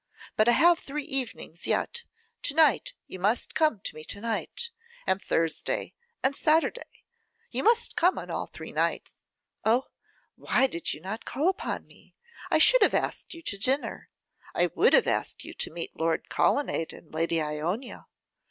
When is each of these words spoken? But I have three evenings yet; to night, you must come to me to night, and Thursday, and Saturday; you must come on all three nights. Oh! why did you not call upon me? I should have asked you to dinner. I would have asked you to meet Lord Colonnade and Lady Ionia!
But 0.35 0.49
I 0.49 0.53
have 0.53 0.79
three 0.79 1.03
evenings 1.03 1.67
yet; 1.67 2.05
to 2.41 2.55
night, 2.55 2.95
you 3.05 3.19
must 3.19 3.53
come 3.53 3.81
to 3.81 3.93
me 3.93 4.03
to 4.05 4.19
night, 4.19 4.71
and 5.05 5.21
Thursday, 5.21 5.93
and 6.23 6.35
Saturday; 6.35 7.03
you 7.51 7.63
must 7.63 7.95
come 7.95 8.17
on 8.17 8.31
all 8.31 8.47
three 8.47 8.71
nights. 8.71 9.21
Oh! 9.63 9.89
why 10.35 10.65
did 10.65 10.91
you 10.91 11.01
not 11.01 11.25
call 11.25 11.49
upon 11.49 11.85
me? 11.85 12.15
I 12.49 12.57
should 12.57 12.81
have 12.81 12.95
asked 12.95 13.35
you 13.35 13.43
to 13.43 13.59
dinner. 13.59 14.09
I 14.55 14.71
would 14.73 14.93
have 14.93 15.05
asked 15.05 15.43
you 15.43 15.53
to 15.53 15.69
meet 15.71 15.95
Lord 15.95 16.29
Colonnade 16.29 16.93
and 16.93 17.13
Lady 17.13 17.39
Ionia! 17.39 18.07